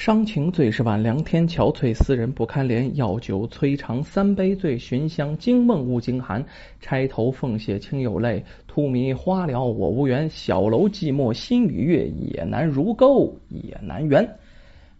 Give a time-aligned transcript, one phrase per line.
[0.00, 2.90] 伤情最是晚凉天，憔悴思人不堪怜。
[2.94, 6.42] 药酒摧肠三杯醉，寻香惊梦误惊寒。
[6.80, 10.26] 钗头凤血清有泪，荼蘼花了我无缘。
[10.30, 14.26] 小楼寂寞心与月，也难如钩也难圆。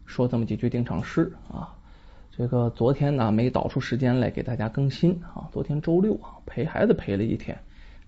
[0.05, 1.75] 说这么几句定场诗啊。
[2.31, 5.49] 这个昨天呢没导出时间来给大家更新啊。
[5.51, 7.59] 昨天周六啊陪孩子陪了一天，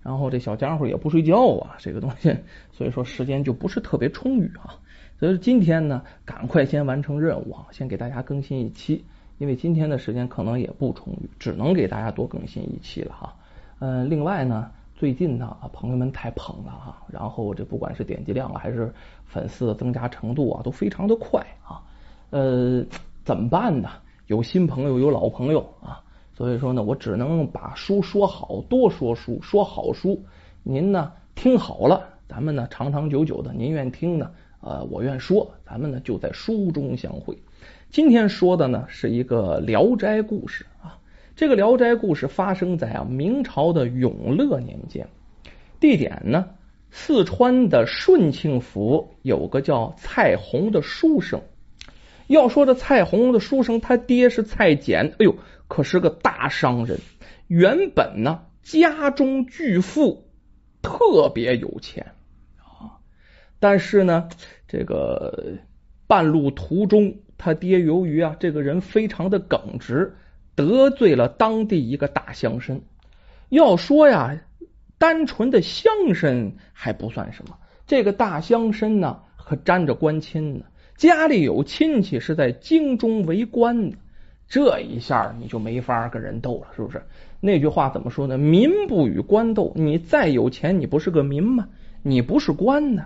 [0.03, 2.31] 然后这小家伙也不睡觉啊，这个东西，
[2.71, 4.77] 所以说时间就不是特别充裕啊。
[5.23, 9.01] 所以今天呢，赶快先完成任务啊，先给大家更新一期，
[9.37, 13.33] 因为今天的时间可能也不充裕，只能给大家多更新一期了哈。
[13.79, 18.93] 嗯，另外呢，最近呢，朋友们太捧了哈，然后这不管是点击量还是
[19.25, 21.81] 粉丝的增加程度啊，都非常的快啊。
[22.31, 22.85] 呃，
[23.23, 23.91] 怎么办呢？
[24.27, 30.21] 有新朋友，有老朋友啊，所以说呢，我只能把书说好，多说书，说好书。
[30.63, 34.29] 您呢，听好了，咱们呢，长长久久的，您愿听呢？
[34.63, 37.37] 呃，我愿说，咱们呢就在书中相会。
[37.91, 40.97] 今天说的呢是一个《聊斋》故事啊。
[41.35, 45.05] 这个《聊斋》故事发生在啊明朝的永乐年间，
[45.81, 46.47] 地点呢
[46.91, 51.41] 四川的顺庆府有个叫蔡红的书生。
[52.27, 55.35] 要说这蔡红的书生，他爹是蔡简，哎呦，
[55.67, 56.99] 可是个大商人。
[57.47, 60.23] 原本呢家中巨富，
[60.81, 62.13] 特别有钱。
[63.63, 64.27] 但是呢，
[64.67, 65.53] 这个
[66.05, 70.17] 半路途中，他爹由于啊，这个人非常的耿直，
[70.53, 72.81] 得罪了当地一个大乡绅。
[73.47, 74.37] 要说呀，
[74.97, 80.65] 单纯的乡绅还不算什么，这个大乡绅呢，可沾着官亲呢，
[80.97, 83.97] 家里有亲戚是在京中为官的。
[84.49, 87.01] 这一下你就没法跟人斗了，是不是？
[87.39, 88.37] 那句话怎么说呢？
[88.37, 89.71] 民不与官斗。
[89.73, 91.69] 你再有钱，你不是个民吗？
[92.03, 93.05] 你不是官呢？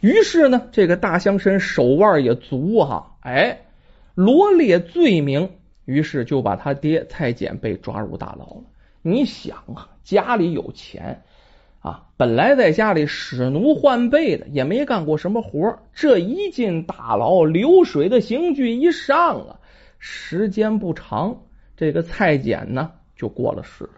[0.00, 3.62] 于是呢，这个大乡绅手腕也足哈，哎，
[4.14, 5.50] 罗列罪名，
[5.86, 8.64] 于是就把他爹蔡简被抓入大牢了。
[9.00, 11.22] 你想啊，家里有钱
[11.80, 19.58] 啊，本来在家里使奴换婢的，也没干过什么活这一进大牢，流水的刑具一上啊，
[19.98, 21.40] 时间不长，
[21.78, 23.90] 这个蔡简呢就过了世了。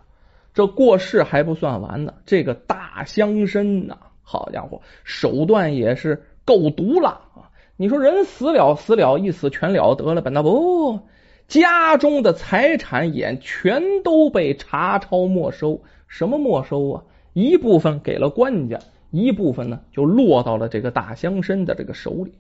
[0.54, 3.98] 这过世还不算完呢，这个大乡绅呐。
[4.28, 7.54] 好家伙，手段也是够毒辣啊！
[7.76, 10.31] 你说人死了死了，一死全了得了吧？
[10.31, 10.98] 那不，
[11.47, 15.81] 家中的财产也全都被查抄没收。
[16.09, 17.04] 什么没收啊？
[17.34, 18.81] 一部分给了官家，
[19.12, 22.34] 一部分呢就落到了这个大乡绅的这个手里。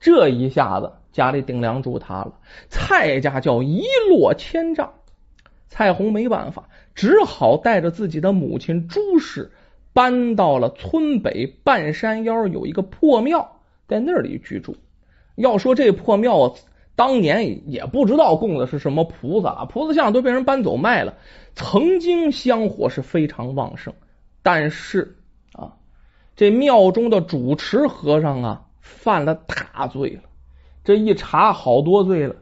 [0.00, 2.38] 这一下子家里顶梁柱塌了，
[2.70, 4.94] 蔡家叫一落千丈。
[5.68, 9.50] 蔡红没办法，只好带着自己的母亲朱氏。
[9.98, 14.76] 搬到了村北半山腰有一个破庙，在那里居住。
[15.34, 16.54] 要说这破庙
[16.94, 21.14] 当年也不知道供的是什么菩萨，菩萨像都被人搬走卖了。
[21.56, 23.92] 曾经香火是非常旺盛，
[24.44, 25.16] 但是
[25.52, 25.74] 啊，
[26.36, 30.22] 这庙中的主持和尚啊犯了大罪了。
[30.84, 32.36] 这一查，好多罪了。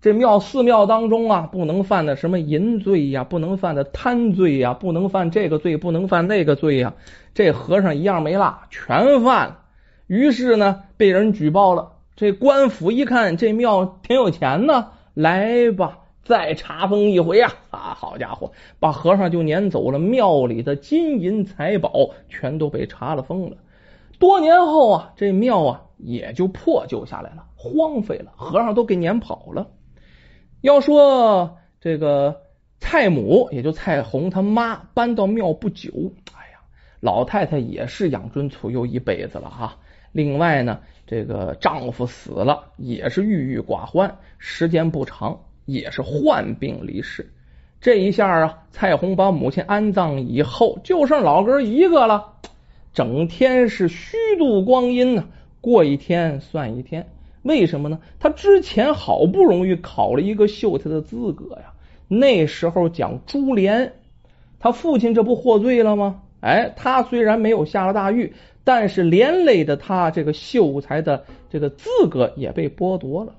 [0.00, 6.94] 这庙寺庙当中啊，不能犯的什么淫罪呀，不能犯的贪罪呀，不能犯这个罪，不能犯那个罪呀。
[7.34, 9.58] 这和尚一样没落，全犯了。
[10.06, 11.92] 于是呢，被人举报了。
[12.16, 17.52] 这官府一看这庙挺有钱呢，来吧，再查封一回呀！
[17.68, 21.92] 啊，好家伙，把和尚就撵走了，庙里的金银财宝
[22.30, 23.56] 全都被查了封了。
[24.18, 29.66] 多年后啊，这庙啊也就破旧下来了，荒废了，和尚都给撵跑了。
[30.60, 32.42] 要说这个
[32.78, 35.90] 蔡母，也就蔡红他妈搬到庙不久，
[36.34, 36.58] 哎呀，
[37.00, 39.78] 老太太也是养尊处优一辈子了哈。
[40.12, 47.32] 另外呢，这个丈夫死了，也是郁郁寡欢，时间不长，也是患病离世。
[47.80, 52.34] 这一下啊，蔡红把母亲安葬以后，就剩老哥一个了，
[52.92, 55.24] 整天是虚度光阴呢，
[55.62, 57.08] 过一天算一天。
[57.42, 57.98] 为什么呢？
[58.18, 61.72] 他之前好不容易考了一个秀才的资格呀，
[62.08, 63.94] 那时候讲株连，
[64.58, 66.22] 他父亲这不获罪了吗？
[66.40, 68.34] 哎，他虽然没有下了大狱，
[68.64, 73.34] 但是连累的他这个秀才的这个资格也被剥夺了。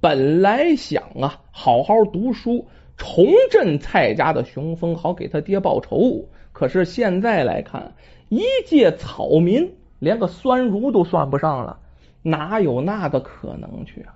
[0.00, 2.66] 本来想啊，好好读书，
[2.96, 6.26] 重振蔡家的雄风，好给他爹报仇。
[6.52, 7.94] 可是现在来看，
[8.28, 11.78] 一介草民，连个酸儒都算不上了。
[12.22, 14.14] 哪有那个可能去啊？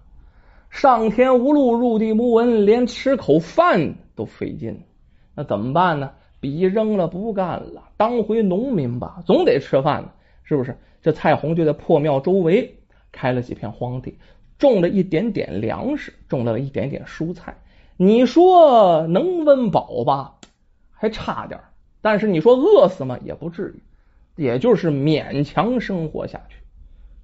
[0.71, 4.83] 上天无路，入地无门，连吃口饭都费劲。
[5.35, 6.11] 那怎么办呢？
[6.41, 10.11] 笔扔了，不干了，当回农民吧，总得吃饭呢，
[10.43, 10.77] 是不是？
[11.01, 12.77] 这蔡红就在破庙周围
[13.13, 14.19] 开了几片荒地，
[14.59, 17.57] 种了一点点粮食，种了一点点蔬菜。
[17.97, 20.35] 你说能温饱吧？
[20.91, 21.61] 还差点。
[22.01, 23.19] 但是你说饿死吗？
[23.25, 23.75] 也不至
[24.37, 26.57] 于，也就是勉强生活下去。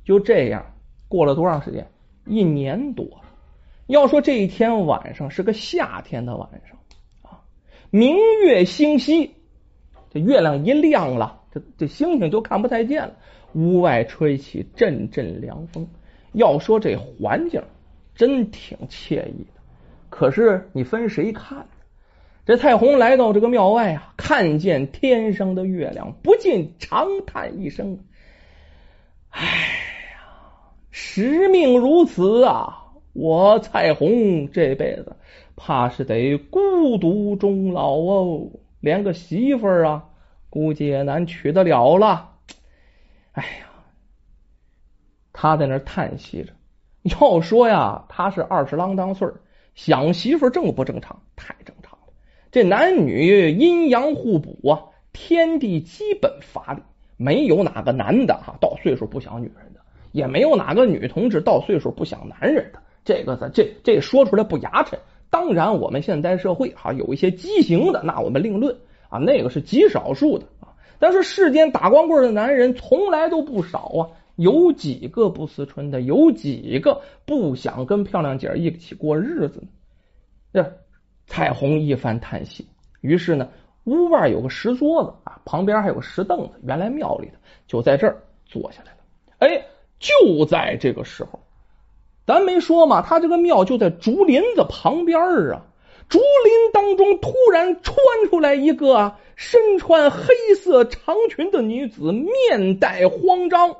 [0.04, 0.74] 就这样
[1.08, 1.90] 过了多长时间？
[2.26, 3.06] 一年多。
[3.86, 6.78] 要说这一天晚上是个夏天的晚上
[7.22, 7.42] 啊，
[7.90, 9.34] 明月星稀，
[10.10, 13.16] 这月亮一亮了，这这星星就看不太见了。
[13.52, 15.88] 屋外吹起阵阵凉风，
[16.32, 17.60] 要说这环境
[18.14, 19.60] 真挺惬意的。
[20.08, 21.66] 可是你分谁看？
[22.46, 28.04] 这蔡红来到这个庙外啊，看见天上的月亮，不禁长叹一声
[29.30, 29.50] ：“哎呀，
[30.90, 32.76] 时命如此啊！
[33.12, 35.16] 我蔡红这辈子
[35.56, 38.48] 怕是得孤独终老哦，
[38.80, 40.04] 连个媳妇儿啊，
[40.48, 42.30] 估计也难娶得了了。”
[43.32, 43.66] 哎呀，
[45.32, 46.52] 他在那叹息着。
[47.02, 49.26] 要说呀，他是二十郎当岁
[49.74, 51.22] 想媳妇正不正常？
[51.34, 52.12] 太正常了。
[52.50, 56.82] 这男女阴阳互补啊，天地基本法理，
[57.16, 59.69] 没有哪个男的哈到岁数不想女人，
[60.12, 62.78] 也没有哪个女同志到岁数不想男人的。
[63.04, 64.98] 这个这这说出来不牙碜。
[65.30, 68.76] 当然，我们现代社会哈有一些畸形的，那我们另论
[69.08, 70.74] 啊，那个是极少数的啊。
[70.98, 76.00] 但是世间打光棍的男人从来都不少啊，有几个不思春的？
[76.00, 79.68] 有几个不想跟漂亮姐一起过日子呢？
[80.52, 80.78] 这
[81.26, 82.66] 彩虹一番叹息。
[83.00, 83.48] 于是呢，
[83.84, 87.34] 屋外有个石桌子啊，旁边还有个石凳子，原来庙里的，
[87.68, 88.98] 就在这儿坐下来了。
[89.38, 89.64] 哎，
[90.00, 91.38] 就在这个时候，
[92.26, 95.20] 咱没说嘛，他这个庙就在竹林子旁边
[95.52, 95.66] 啊。
[96.08, 97.94] 竹林当中突然窜
[98.28, 103.76] 出来一个身穿黑色长裙的女子，面带慌张，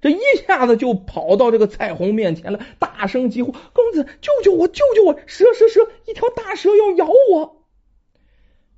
[0.00, 4.66] 这一下子就跑到这个彩虹面前了，大声疾呼：“公子，救救我！
[4.66, 5.20] 救救我！
[5.26, 7.62] 蛇蛇蛇，一条大蛇要咬我！”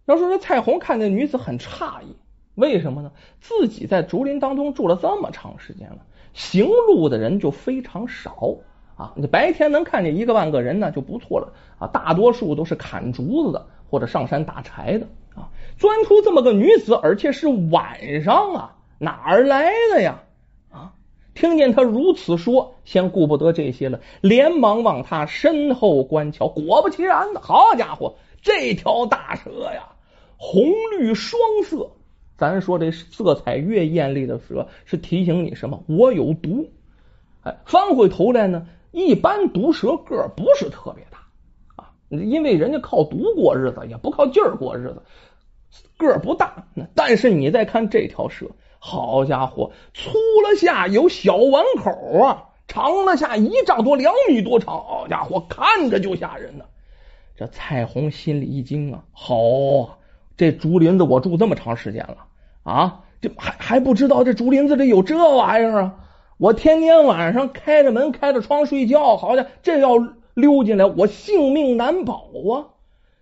[0.05, 2.17] 要说这彩虹看见女子很诧异，
[2.55, 3.13] 为什么呢？
[3.41, 8.57] 自己在竹林当中住了这么长时间了，行路的人就非常少。
[8.97, 15.49] 啊，你白天能看见一个半个人呢就不错了啊，大多数都是砍竹子的或者上山打柴的啊。
[15.79, 20.21] 钻出这么个女子，而且是晚上啊，哪儿来的呀？
[20.71, 20.93] 啊，
[21.33, 26.49] 听见他如此说，先顾不得这些了，连忙往他身后观瞧。
[26.49, 29.93] 果不其然呢，好家伙，这条大蛇呀，
[30.37, 30.63] 红
[30.99, 31.93] 绿双色。
[32.41, 35.85] 咱说这色彩越艳丽的蛇，是提醒你什么？
[35.87, 36.71] 我有毒。
[37.43, 38.67] 哎，翻回头来呢。
[38.93, 41.19] 一般毒蛇个儿不是特别大
[41.77, 45.03] 啊，因为人家靠毒过日子，也不靠劲儿过日子，
[45.97, 46.67] 个儿不大。
[46.97, 48.47] 但是你再看这条蛇，
[48.81, 56.65] 好家伙，粗了下有小碗口啊，长了下一丈多，两米多长，好家伙，看着就吓人呢。
[57.37, 59.37] 这彩虹心里一惊啊，好，
[60.37, 62.27] 这竹林子我住这么长时间了
[62.71, 65.95] 啊，这还还不知道这竹林子里有这玩意儿啊。
[66.39, 69.91] 我天天晚上开着门开着窗睡觉，好家伙，这要
[70.35, 72.15] 溜进来，我性命难保
[72.55, 72.73] 啊！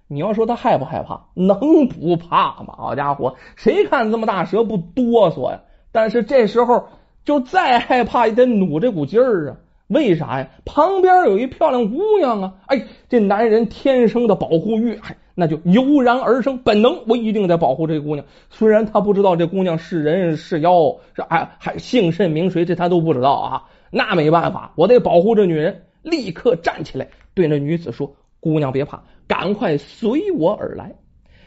[0.06, 1.26] 你要说他害不害怕？
[1.34, 2.74] 能不怕吗？
[2.76, 5.62] 好家伙，谁看这么大蛇不哆嗦呀？
[5.90, 6.84] 但是这时候
[7.24, 9.56] 就再害怕也得努这股劲儿啊！
[9.88, 10.48] 为啥呀？
[10.64, 12.54] 旁边有一漂亮姑娘啊！
[12.66, 15.16] 哎，这男人天生的保护欲，哎。
[15.40, 18.26] 那就油然而生本能，我一定得保护这姑娘。
[18.50, 23.62] 虽然他不知道这姑娘是人是妖，是还还姓甚名谁，这他都不知道啊。
[23.92, 25.84] 那没办法，我得保护这女人。
[26.02, 30.94] 立刻站起来，对那女子说：“姑娘别怕，赶快随我而来。”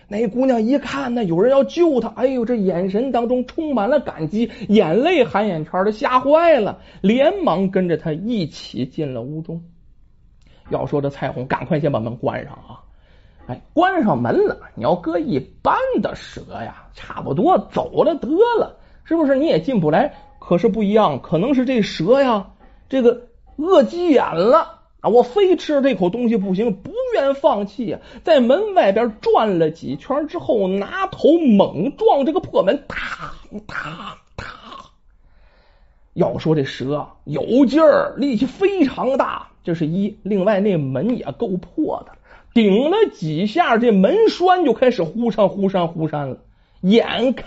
[0.07, 9.63] 那姑娘一看，那有人要救她，哎呦，这眼神当中充满了感激，眼泪含眼圈的，吓坏了，连忙跟着他一起进了屋中。
[10.69, 12.83] 要说这彩虹，赶快先把门关上啊！
[13.47, 14.57] 哎，关上门了。
[14.75, 18.27] 你要搁一般的蛇呀，差不多走了得
[18.59, 19.35] 了，是不是？
[19.35, 20.13] 你也进不来。
[20.39, 22.51] 可是不一样，可能是这蛇呀，
[22.89, 25.09] 这个饿急眼了啊！
[25.09, 27.99] 我非吃这口东西不行，不愿放弃呀。
[28.23, 32.97] 在门外边转了几圈之后，拿头猛撞这个破门，哒
[33.67, 34.45] 哒哒。
[36.13, 40.17] 要说这蛇有劲儿，力气非常大，这是一。
[40.23, 42.11] 另外那门也够破的。
[42.53, 46.37] 顶了几下，这门栓就开始忽闪忽闪忽闪了。
[46.81, 47.45] 眼看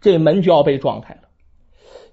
[0.00, 1.20] 这门就要被撞开了。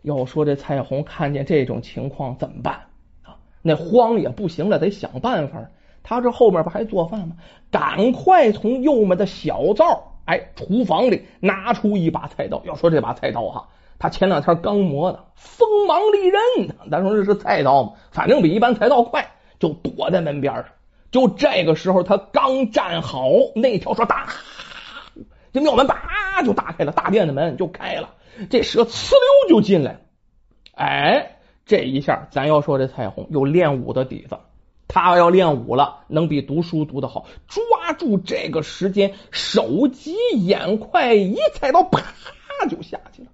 [0.02, 2.88] 要说这彩虹看见这种情况怎么办
[3.24, 3.38] 啊？
[3.62, 5.70] 那慌也不行了，得想办法。
[6.02, 7.38] 他这后面不还做饭吗？
[7.72, 12.62] 赶快从右面的小灶，哎，厨房里拿出一把菜刀。
[12.66, 16.76] 要说这把菜刀哈，他前两天刚磨的，锋芒利刃呢。
[16.92, 20.66] 咱说这是菜刀嘛，反正比一般菜刀快，就躲在门边上。
[21.14, 24.28] 就这个时候，他刚站好，那条蛇打，
[25.54, 28.16] 这庙门叭就打开了，大殿的门就开了，
[28.50, 30.02] 这蛇呲溜就进来。
[30.74, 34.40] 哎，这一下，咱要说这彩虹有练武的底子。
[34.88, 37.28] 他要练武了，能比读书读的好。
[37.48, 42.02] 抓住这个时间，手疾眼快，一菜刀啪
[42.70, 43.28] 就下去了。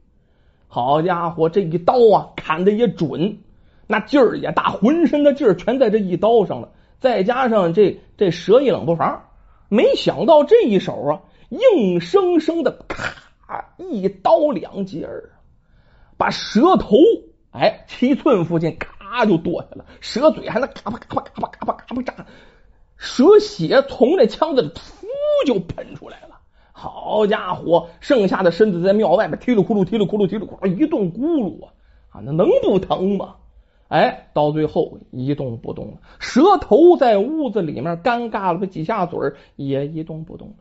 [0.67, 3.39] 好家伙，这一刀啊，砍的也准，
[3.87, 6.69] 那劲儿也大，浑身的劲儿全在这一刀上了。
[6.99, 9.23] 再加上这这蛇一冷不防，
[9.67, 15.31] 没想到这一手啊，硬生生的咔一刀两截儿，
[16.17, 16.97] 把蛇头
[17.51, 18.97] 哎七寸附近咔。
[19.25, 22.13] 就剁下了，蛇嘴还能嘎巴嘎巴嘎巴嘎巴嘎巴炸，
[22.95, 25.03] 蛇血从这枪子里噗
[25.47, 26.39] 就喷出来了。
[26.71, 31.73] 好家伙，剩下的身子在庙外面踢了咕噜踢了咕噜踢了咕噜一顿咕噜啊
[32.11, 33.37] 啊，那能不疼吗？
[33.89, 35.97] 哎，到最后一动不动了。
[36.19, 39.19] 蛇头在屋子里面尴尬了几下嘴
[39.57, 40.53] 也一动不动了。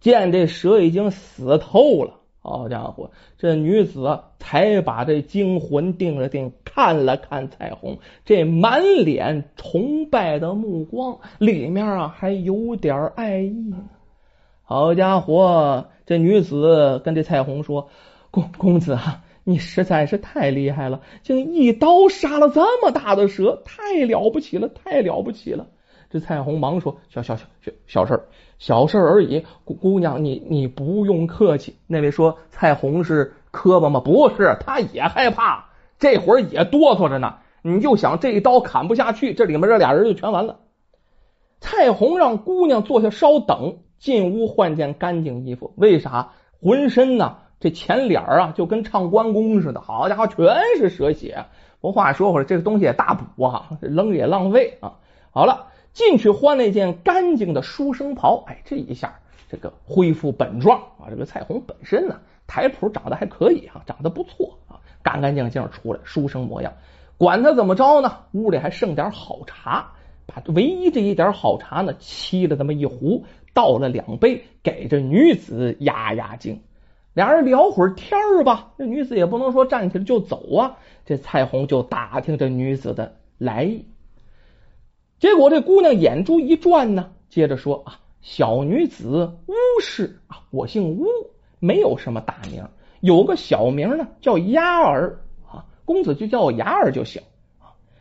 [0.00, 2.14] 见这蛇已经死透了。
[2.40, 13.74] 好家伙，这女子才把这惊魂定了定，看了看彩虹，这满脸崇拜的目光里面啊还有点爱意。
[14.62, 17.88] 好家伙，这女子跟这彩虹说
[18.30, 25.68] ：“公公子啊，你实在是太厉害了，竟一刀杀了这么大的蛇，太了不起了，太了不起了。”
[26.12, 28.26] 这彩虹忙说：“小小小小小事儿。”
[28.60, 31.76] 小事而已，姑娘，你你不用客气。
[31.86, 34.00] 那位说彩虹是磕巴吗？
[34.00, 35.64] 不是，他也害怕，
[35.98, 37.36] 这会儿也哆嗦着呢。
[37.62, 40.58] 你就想这一刀砍不下去，这里面这俩人就全完了。
[41.58, 45.72] 彩虹让姑娘坐下稍等，进屋换件干净衣服。
[45.76, 46.32] 为啥？
[46.60, 47.38] 浑身呢？
[47.60, 49.80] 这前脸啊，就跟唱关公似的。
[49.80, 50.46] 好家伙，全
[50.76, 51.44] 是蛇血。
[51.80, 54.94] 不过话说回来，这个东西也大补啊，扔也浪费啊。
[55.30, 55.66] 好了。
[55.94, 61.10] 进去换那件干净的书生袍，哎，这一下这个恢复本状啊！
[61.10, 66.72] 这个彩虹本身呢，台谱长得还可以啊，长得不错啊，干干净净出来书生模样。
[67.16, 69.90] 管他怎么着呢，屋里还剩点好茶，
[70.26, 76.60] 把唯一这一点好茶呢沏了这么一壶，倒了两杯，给这女子压压惊。
[77.18, 83.84] 俩人聊会儿天儿吧，这女子也不能说站起来就走啊，这蔡红就打听这女子的来意。
[85.18, 91.06] 结果这姑娘眼珠一转呢，接着说啊，小女子巫氏啊，我姓巫，
[91.58, 92.64] 没有什么大名，
[93.00, 95.18] 有个小名呢叫丫儿
[95.50, 97.20] 啊，公子就叫我丫儿就行。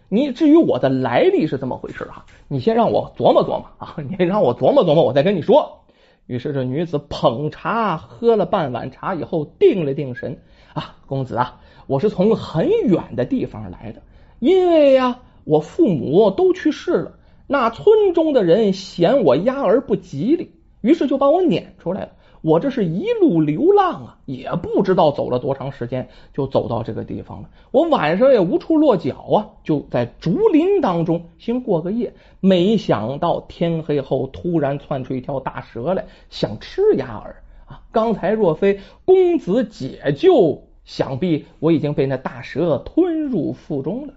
[0.10, 2.24] 你至于我的来历是怎么回事啊？
[2.48, 5.86] 你先让我琢磨琢磨啊，你让我琢磨琢磨，我再跟你说。
[6.28, 10.38] 于是这女子捧茶喝了半碗茶以后，定了定神
[10.74, 14.02] 啊，公子啊，我是从很远的地方来的，
[14.40, 15.22] 因为呀。
[15.50, 17.14] 我父母都去世了，
[17.48, 22.10] 那村中的人嫌我丫儿不吉利，于是就把我撵出来了。
[22.42, 27.50] 我这是一路流浪啊，也不知道走了多长时间，就走到这个地方了。
[27.72, 32.14] 我晚上也无处落脚啊，就在竹林当中先过个夜。
[32.40, 37.82] 没想到天黑后，突然窜出一条大蛇来，想吃鸭儿啊！
[37.92, 44.14] 刚才若非公子解救，想必我已经被那大蛇吞入腹中了。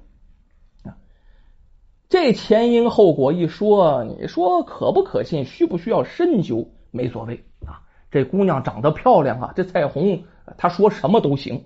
[2.08, 5.44] 这前因后果一说，你说可不可信？
[5.44, 6.68] 需不需要深究？
[6.90, 7.86] 没所谓啊。
[8.10, 10.24] 这姑娘长得漂亮啊，这彩虹
[10.56, 11.64] 她说什么都行。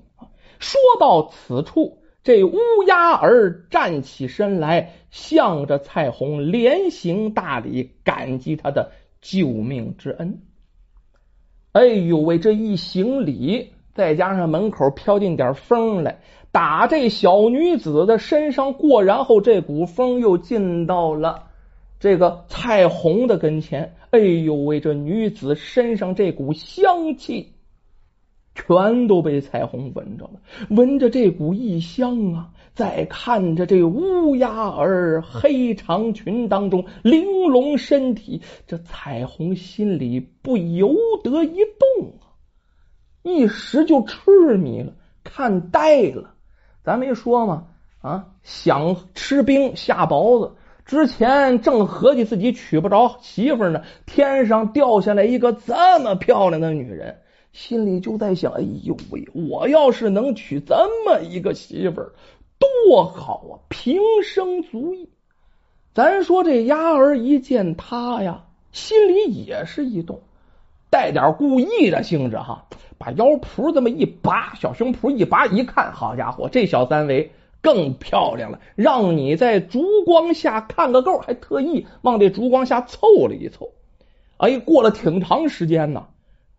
[0.58, 10.42] 说到此处，这乌鸦儿站起身来，向着彩虹连行大礼，感激他的救命之恩。
[11.72, 16.20] 哎呦喂，这一行礼，再加上门口飘进点风来。
[16.52, 21.48] 打这小女子的身上过，然后这股风又进到了
[22.04, 23.96] 这个彩虹的跟前。
[24.10, 27.54] 哎呦喂，这女子身上这股香气，
[28.54, 30.32] 全都被彩虹闻着了。
[30.68, 41.56] 闻着这股异香啊，再看着这乌鸦儿黑长裙当中玲珑身体，这彩虹心里不由得一
[41.96, 42.36] 动啊，
[43.22, 44.92] 一时就痴迷了，
[45.24, 46.34] 看呆了。
[46.82, 47.68] 咱没说吗？
[48.02, 57.20] 啊，想吃冰下雹子之前，正合计自己娶不着媳妇呢，天上掉下来一个这么漂亮的女人，
[57.52, 60.74] 心里就在想：哎呦喂，我要是能娶这
[61.06, 62.12] 么一个媳妇儿，
[62.58, 65.08] 多好啊，平生足矣。
[65.94, 70.20] 咱说这丫儿一见他呀，心里也是一动，
[70.90, 72.66] 带点故意的性质哈，
[72.98, 77.32] 把腰脯这么一拔，小胸脯一拔，一看，好家伙，这小三围
[77.64, 83.70] 更漂亮了，让你在烛光下看个够，还特意往这烛光下凑了一凑。
[84.36, 86.04] 哎，过了挺长时间呢，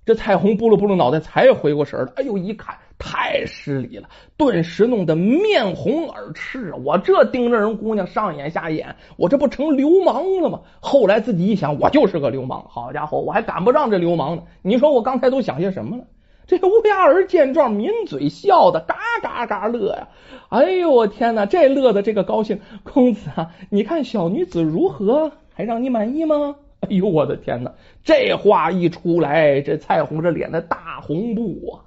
[0.03, 2.11] 这彩虹拨了拨了脑袋，才回过神来。
[2.15, 6.73] 哎呦，一看太失礼了，顿时弄得面红耳赤。
[6.83, 10.61] 我这盯着人姑娘上眼下眼，我这不成流氓了吗？
[10.79, 12.65] 后来自己一想，我就是个流氓。
[12.67, 14.43] 好家伙，我还赶不上这流氓呢。
[14.63, 16.03] 你说我刚才都想些什么了？
[16.47, 20.07] 这乌鸦儿见状，抿嘴笑的嘎嘎嘎乐呀！
[20.49, 25.31] 哎呦，我天哪，这乐的这个高兴，公子啊，你看小女子如何？
[25.53, 26.55] 还让你满意吗？
[26.81, 27.73] 哎呦，我的天哪！
[28.03, 31.81] 这话一出来，这蔡红这脸的大红布啊，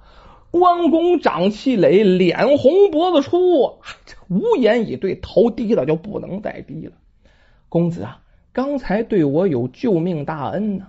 [0.51, 6.93] 关公长气垒，脸红脖子粗，这无言以对，头低了就不能再低了。
[7.69, 8.19] 公子啊，
[8.51, 10.87] 刚才对我有救命大恩呢，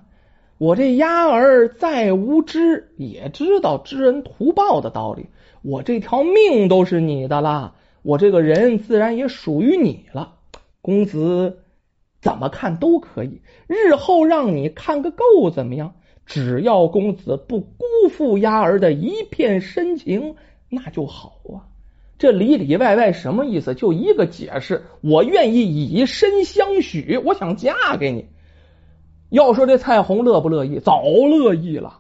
[0.60, 5.24] 我这丫儿再无知，也知道知恩图报的道理。
[5.62, 10.34] 我这条命都是你的啦，我这个人自然也属于你了，
[10.82, 11.60] 公子。
[12.20, 15.94] 怎么看都可以，日后让你看个够怎么样？
[16.26, 20.34] 只要公子不辜负丫儿的一片深情，
[20.68, 21.72] 那就好啊。
[22.18, 23.74] 这里里外外什么意思？
[23.74, 28.26] 就一个解释：我愿意以身相许，我想嫁给你。
[29.30, 30.78] 要说这蔡红乐不乐意？
[30.78, 31.99] 早乐意了！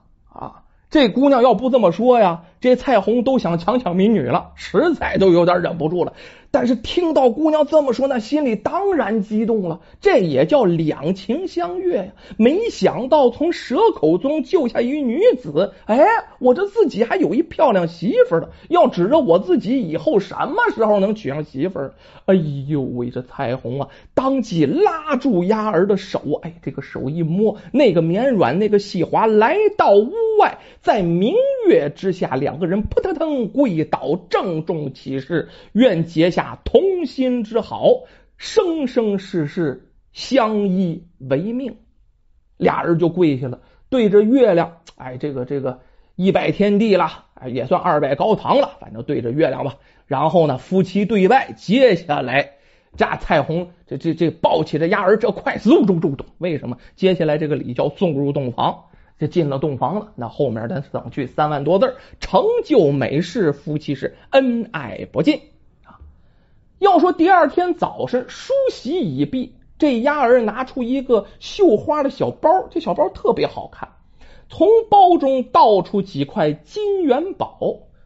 [0.90, 6.12] 这姑娘要不这么说呀，这蔡红都想强抢民女了，实在都有点忍不住了。
[6.52, 9.78] 但是听到姑娘这么说，那心里当然激动了。
[10.00, 12.06] 这也叫两情相悦呀！
[12.36, 15.96] 没想到从蛇口中救下一女子，哎，
[16.40, 18.50] 我这自己还有一漂亮媳妇儿的。
[18.68, 21.94] 要指着我自己以后什么时候能娶上媳妇儿？
[22.26, 31.34] 哎呦喂，这彩虹啊，当即拉住丫儿的手，哎，这个手一摸，那个绵软，那个细滑，来到屋外，在明
[31.68, 36.58] 月之下，两个人扑腾腾跪倒，郑重起誓，愿结下。
[36.64, 38.04] 同心之好，
[38.36, 41.76] 生生世世相依为命。
[42.56, 45.80] 俩人就跪下了，对着月亮，哎，这个这个
[46.16, 49.76] 一拜天地了，哎，也算二拜高堂了，反正对着月亮吧。
[50.06, 52.54] 然后呢，夫妻对外，接下来
[52.96, 56.76] 这彩虹，这这这抱起这丫儿，这快速咚咚咚，为什么？
[56.96, 58.86] 接下来这个礼叫送入洞房，
[59.20, 60.12] 这进了洞房了。
[60.16, 65.42] 那后面咱省去三万多字成就美事，夫妻是恩爱不尽
[65.84, 66.00] 啊。
[66.78, 73.90] 要说第二天早晨梳洗已毕，这丫儿拿出一个绣花的小包，这小包特别好看。
[74.48, 77.60] 从包中倒出几块金元宝，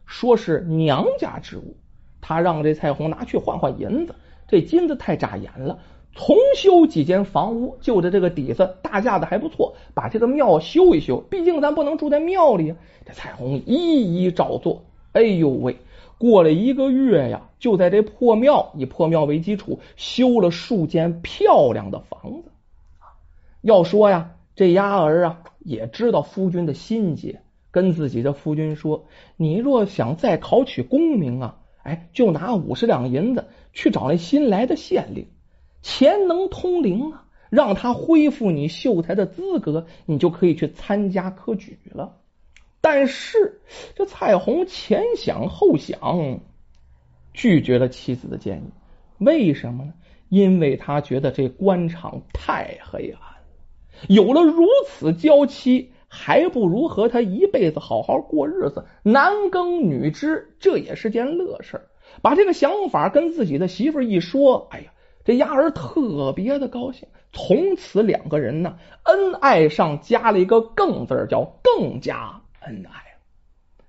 [0.05, 1.77] 说是娘家之物。
[2.19, 4.15] 他让这彩虹拿去换换银子，
[4.47, 5.79] 这金子太扎眼了。
[6.15, 9.75] 重修几间房屋，就着这个底子，大架子还不错。
[9.93, 12.77] 把这个庙修一修，毕竟咱不能住在庙里啊。
[13.05, 14.85] 这彩虹一一照做。
[15.11, 15.77] 哎呦喂！
[16.17, 22.49] 过了一个月呀，就在这破庙以破庙为基础修了数间漂亮的房子。
[23.59, 35.27] 要说呀，这丫儿啊也知道夫君的心结，跟自己的夫君说：“你若想再考取功名啊，哎，就拿五十两银子去找那新来的县令，
[35.85, 42.17] 钱能通灵啊，让他恢复你秀才的资格，你就可以去参加科举了。”
[42.81, 43.61] 但是
[43.93, 46.39] 这彩虹前想后想，
[47.35, 48.71] 拒绝了妻子的建议。
[49.19, 49.93] 为什么呢？
[50.29, 53.37] 因为他觉得这官场太黑暗了。
[54.09, 61.79] 有了如此娇妻，还不如和他一辈子好好过日子，男耕女织，这也是件乐事
[62.23, 64.91] 把这个想法跟自己的媳妇一说，哎呀，
[65.25, 67.09] 这丫儿特别的高兴。
[67.33, 72.41] 从此两个人呢，恩爱上加了一个“更”字，叫更加。
[72.61, 73.17] 恩爱。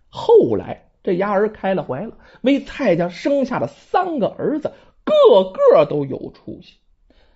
[0.08, 4.72] 后来这丫儿开了怀了，为蔡家生下了三个儿子，
[5.04, 6.78] 个个都有出息。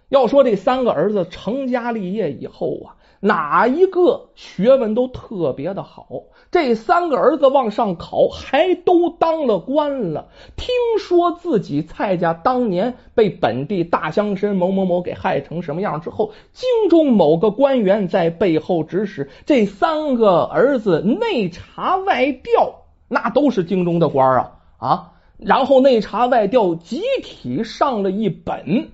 [0.09, 6.07] 要说这三个儿子成家立业以后啊，哪一个学问都特别的好。
[6.51, 10.29] 这三个儿子往上考，还都当了官了。
[10.57, 25.13] 听说自己蔡家当年被本地大乡绅某某某给害成什么样之后，京中某个官员在背后指使这三个儿子内查外调，那都是京中的官啊啊！
[25.37, 28.89] 然后内查外调，集体上了一本。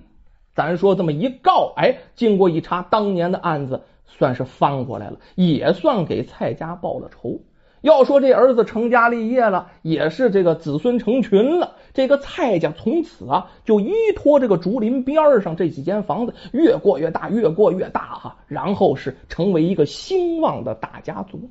[0.53, 7.39] 咱说这么一告，哎，经过一查，当年的案子算是翻过来了，也算给蔡家报了仇。
[7.81, 11.75] 要说这儿子成家立业了，也是这个子孙成群了。
[11.93, 18.37] 这个蔡家从此啊，就依托这个竹林边上这几间房子，越过越大，越过越大哈。
[18.47, 21.49] 然后是成为一个兴旺的大家族。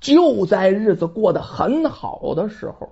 [0.00, 2.90] 就在日子过得很好的时候，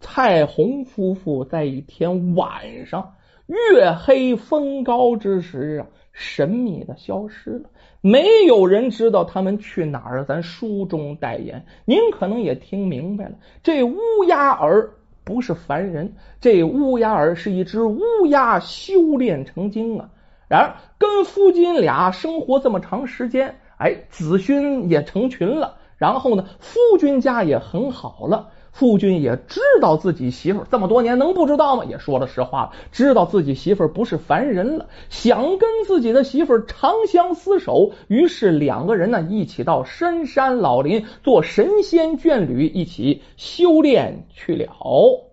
[0.00, 3.14] 蔡红夫妇在一天晚上
[3.46, 5.86] 月黑风高之时啊，
[6.18, 7.70] 神秘的消失了。
[8.00, 10.24] 没有人知道他们去哪儿。
[10.24, 14.90] 咱书中代言，您可能也听明白了，这乌鸦儿。
[15.24, 20.08] 不是凡人，这乌鸦儿是一只乌鸦修炼成精啊！
[20.48, 25.76] 然而跟夫君俩生活这么长时间，哎，子勋也成群了。
[25.98, 28.48] 然后呢，夫君家也很好了。
[28.78, 31.84] 夫君也知道自己媳妇这么多年能不知道吗？
[31.84, 37.90] 也说了实话了，知道自己媳妇不是凡人了，想跟自己的媳妇长相厮守。
[38.06, 45.27] 于是两个人呢，一起到深山老林做神仙眷侣，一起修炼去了。